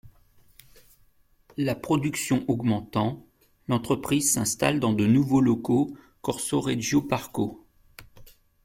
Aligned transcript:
La 1.57 1.75
production 1.75 2.43
augmentant, 2.47 3.23
l’entreprise 3.67 4.31
s’installe 4.33 4.79
dans 4.79 4.93
de 4.93 5.05
nouveaux 5.05 5.41
locaux, 5.41 5.95
corso 6.23 6.59
Regio 6.59 7.03
Parco. 7.03 7.63